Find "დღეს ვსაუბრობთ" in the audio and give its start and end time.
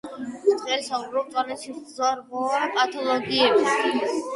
0.61-1.29